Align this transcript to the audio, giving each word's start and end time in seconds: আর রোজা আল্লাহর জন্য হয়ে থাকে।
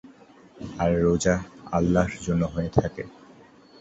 আর 0.77 0.91
রোজা 1.03 1.35
আল্লাহর 1.71 2.13
জন্য 2.25 2.41
হয়ে 2.53 2.71
থাকে। 2.77 3.03